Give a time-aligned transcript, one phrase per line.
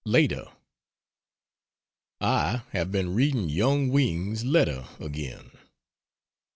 [0.03, 0.47] Later....
[2.19, 5.51] I have been reading Yung Wing's letter again.